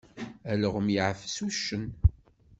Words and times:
Alɣem 0.51 0.87
yeɛfes 0.95 1.37
uccen. 1.47 1.85